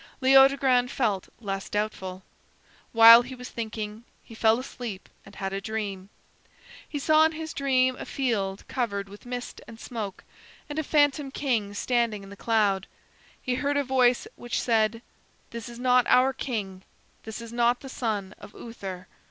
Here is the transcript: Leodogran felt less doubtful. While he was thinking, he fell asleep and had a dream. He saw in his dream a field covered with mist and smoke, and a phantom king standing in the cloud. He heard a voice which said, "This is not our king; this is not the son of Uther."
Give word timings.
Leodogran 0.19 0.87
felt 0.87 1.29
less 1.39 1.69
doubtful. 1.69 2.23
While 2.91 3.21
he 3.21 3.35
was 3.35 3.49
thinking, 3.49 4.03
he 4.23 4.33
fell 4.33 4.57
asleep 4.57 5.07
and 5.27 5.35
had 5.35 5.53
a 5.53 5.61
dream. 5.61 6.09
He 6.89 6.97
saw 6.97 7.23
in 7.23 7.33
his 7.33 7.53
dream 7.53 7.95
a 7.95 8.05
field 8.07 8.67
covered 8.67 9.07
with 9.07 9.27
mist 9.27 9.61
and 9.67 9.79
smoke, 9.79 10.23
and 10.67 10.79
a 10.79 10.83
phantom 10.83 11.29
king 11.29 11.75
standing 11.75 12.23
in 12.23 12.31
the 12.31 12.35
cloud. 12.35 12.87
He 13.39 13.53
heard 13.53 13.77
a 13.77 13.83
voice 13.83 14.25
which 14.35 14.59
said, 14.59 15.03
"This 15.51 15.69
is 15.69 15.77
not 15.77 16.07
our 16.07 16.33
king; 16.33 16.81
this 17.21 17.39
is 17.39 17.53
not 17.53 17.81
the 17.81 17.87
son 17.87 18.33
of 18.39 18.55
Uther." 18.55 19.07